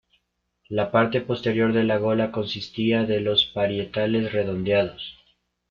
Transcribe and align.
La 0.67 0.89
parte 0.89 1.21
posterior 1.21 1.73
de 1.73 1.83
la 1.83 1.97
gola 1.97 2.31
consistía 2.31 3.03
de 3.05 3.19
los 3.21 3.45
parietales 3.45 4.31
redondeados. 4.33 5.15